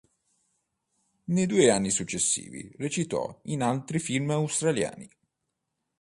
[1.25, 5.07] Nei due anni successivi recitò in altri film australiani.